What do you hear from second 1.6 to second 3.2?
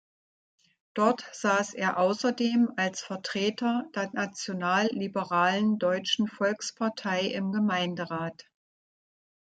er außerdem als